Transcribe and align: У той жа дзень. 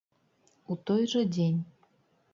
У 0.75 0.79
той 0.89 1.05
жа 1.13 1.21
дзень. 1.37 1.59